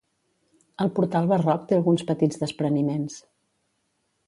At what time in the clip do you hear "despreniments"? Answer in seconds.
2.45-3.21